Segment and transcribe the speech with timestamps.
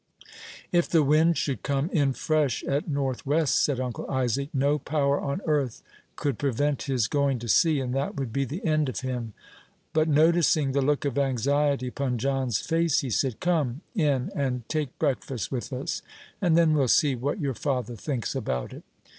[0.71, 5.21] "If the wind should come in fresh at north west," said Uncle Isaac, "no power
[5.21, 5.83] on earth
[6.15, 9.33] could prevent his going to sea, and that would be the end of him;"
[9.93, 14.97] but, noticing the look of anxiety upon John's face, he said, "Come in and take
[14.97, 16.01] breakfast with us,
[16.41, 18.81] and then we'll see what your father thinks about it."